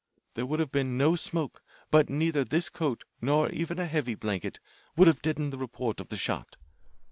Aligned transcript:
There 0.33 0.47
would 0.47 0.59
have 0.59 0.71
been 0.71 0.97
no 0.97 1.15
smoke. 1.15 1.61
But 1.91 2.09
neither 2.09 2.43
this 2.43 2.69
coat 2.69 3.03
nor 3.21 3.49
even 3.51 3.77
a 3.77 3.85
heavy 3.85 4.15
blanket 4.15 4.59
would 4.97 5.07
have 5.07 5.21
deadened 5.21 5.53
the 5.53 5.59
report 5.59 5.99
of 5.99 6.07
the 6.07 6.17
shot. 6.17 6.55